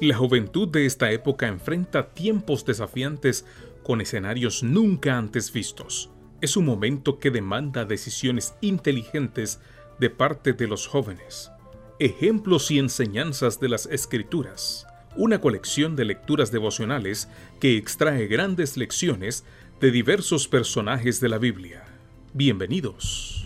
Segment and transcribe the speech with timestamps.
[0.00, 3.46] La juventud de esta época enfrenta tiempos desafiantes
[3.84, 6.10] con escenarios nunca antes vistos.
[6.40, 9.60] Es un momento que demanda decisiones inteligentes
[10.00, 11.52] de parte de los jóvenes.
[12.00, 14.84] Ejemplos y enseñanzas de las Escrituras.
[15.16, 17.28] Una colección de lecturas devocionales
[17.60, 19.44] que extrae grandes lecciones
[19.80, 21.84] de diversos personajes de la Biblia.
[22.32, 23.43] Bienvenidos.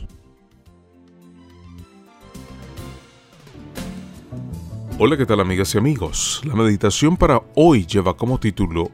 [5.00, 6.40] Hola, ¿qué tal amigas y amigos?
[6.44, 8.90] La meditación para hoy lleva como título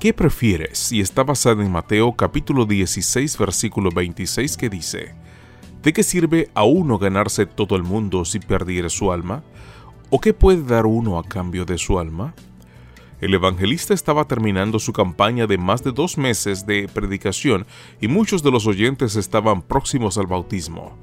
[0.00, 0.90] ¿Qué prefieres?
[0.92, 5.14] y está basada en Mateo capítulo 16 versículo 26 que dice
[5.82, 9.44] ¿De qué sirve a uno ganarse todo el mundo si perdiere su alma?
[10.08, 12.34] ¿O qué puede dar uno a cambio de su alma?
[13.20, 17.66] El evangelista estaba terminando su campaña de más de dos meses de predicación
[18.00, 20.96] y muchos de los oyentes estaban próximos al bautismo.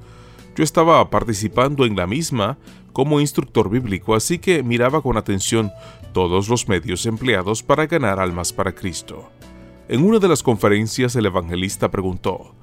[0.56, 2.58] Yo estaba participando en la misma
[2.92, 5.70] como instructor bíblico, así que miraba con atención
[6.12, 9.30] todos los medios empleados para ganar almas para Cristo.
[9.88, 12.54] En una de las conferencias el evangelista preguntó,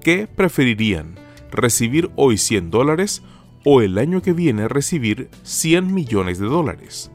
[0.00, 1.14] ¿qué preferirían?
[1.50, 3.22] ¿Recibir hoy 100 dólares
[3.64, 7.10] o el año que viene recibir 100 millones de dólares?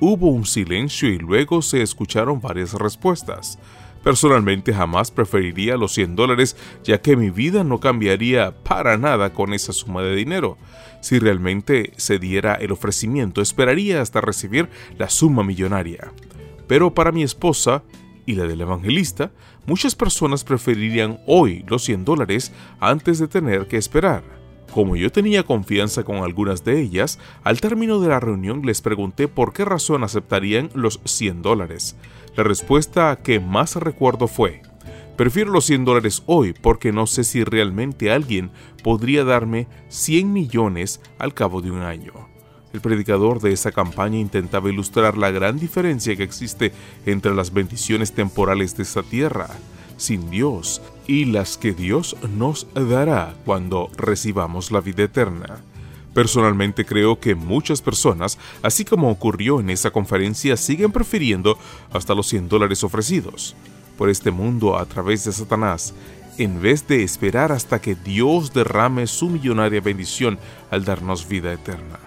[0.00, 3.58] Hubo un silencio y luego se escucharon varias respuestas.
[4.04, 9.54] Personalmente jamás preferiría los 100 dólares ya que mi vida no cambiaría para nada con
[9.54, 10.58] esa suma de dinero.
[11.00, 16.12] Si realmente se diera el ofrecimiento, esperaría hasta recibir la suma millonaria.
[16.66, 17.82] Pero para mi esposa
[18.26, 19.32] y la del evangelista,
[19.66, 24.33] muchas personas preferirían hoy los 100 dólares antes de tener que esperar.
[24.74, 29.28] Como yo tenía confianza con algunas de ellas, al término de la reunión les pregunté
[29.28, 31.94] por qué razón aceptarían los 100 dólares.
[32.34, 34.62] La respuesta que más recuerdo fue,
[35.16, 38.50] prefiero los 100 dólares hoy porque no sé si realmente alguien
[38.82, 42.12] podría darme 100 millones al cabo de un año.
[42.72, 46.72] El predicador de esa campaña intentaba ilustrar la gran diferencia que existe
[47.06, 49.50] entre las bendiciones temporales de esta tierra,
[49.96, 55.60] sin Dios, y las que Dios nos dará cuando recibamos la vida eterna.
[56.14, 61.58] Personalmente creo que muchas personas, así como ocurrió en esa conferencia, siguen prefiriendo
[61.92, 63.56] hasta los 100 dólares ofrecidos
[63.98, 65.94] por este mundo a través de Satanás,
[66.38, 70.38] en vez de esperar hasta que Dios derrame su millonaria bendición
[70.70, 71.98] al darnos vida eterna.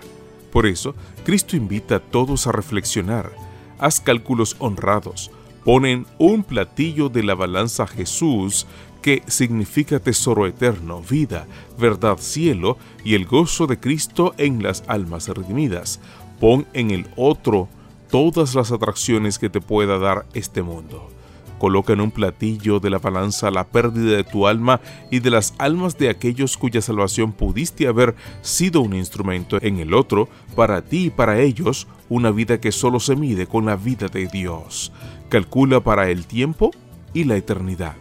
[0.51, 3.31] Por eso, Cristo invita a todos a reflexionar.
[3.79, 5.31] Haz cálculos honrados.
[5.67, 8.65] Ponen un platillo de la balanza Jesús
[9.01, 11.45] que significa tesoro eterno, vida,
[11.77, 15.99] verdad, cielo y el gozo de Cristo en las almas redimidas.
[16.39, 17.67] Pon en el otro
[18.09, 21.09] todas las atracciones que te pueda dar este mundo.
[21.57, 24.79] Coloca en un platillo de la balanza la pérdida de tu alma
[25.09, 29.57] y de las almas de aquellos cuya salvación pudiste haber sido un instrumento.
[29.61, 33.65] En el otro, para ti y para ellos, una vida que solo se mide con
[33.65, 34.91] la vida de Dios.
[35.29, 36.71] Calcula para el tiempo
[37.13, 37.95] y la eternidad.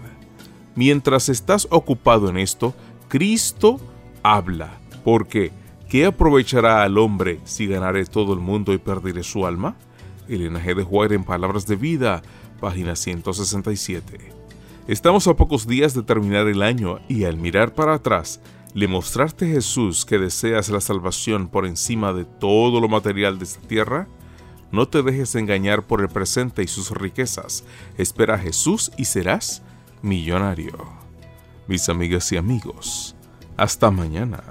[0.74, 2.74] Mientras estás ocupado en esto,
[3.08, 3.80] Cristo
[4.22, 5.50] habla, porque
[5.88, 9.76] ¿qué aprovechará al hombre si ganare todo el mundo y perderé su alma?
[10.28, 10.74] Elena G.
[10.74, 12.22] de Juárez en Palabras de Vida,
[12.60, 14.32] página 167.
[14.88, 18.40] Estamos a pocos días de terminar el año y al mirar para atrás,
[18.76, 23.44] le mostraste a Jesús que deseas la salvación por encima de todo lo material de
[23.44, 24.06] esta tierra?
[24.70, 27.64] No te dejes engañar por el presente y sus riquezas.
[27.96, 29.62] Espera a Jesús y serás
[30.02, 30.76] millonario.
[31.66, 33.16] Mis amigas y amigos,
[33.56, 34.42] hasta mañana.